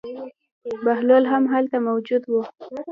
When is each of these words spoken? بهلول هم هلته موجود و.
بهلول 0.83 1.23
هم 1.31 1.43
هلته 1.53 1.77
موجود 1.87 2.23
و. 2.27 2.33